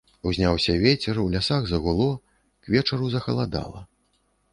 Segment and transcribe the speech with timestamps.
[0.27, 2.07] Узняўся вецер, у лясах загуло,
[2.65, 3.85] к вечару захаладала.